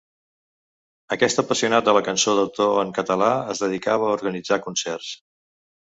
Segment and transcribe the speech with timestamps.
[1.15, 5.17] Aquest apassionat de la cançó d'autor en català es dedicava a organitzar concerts.